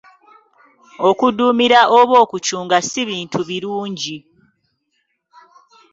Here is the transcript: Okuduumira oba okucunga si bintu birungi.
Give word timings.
Okuduumira 1.09 1.79
oba 1.97 2.15
okucunga 2.23 2.77
si 2.87 3.01
bintu 3.09 3.39
birungi. 3.49 4.17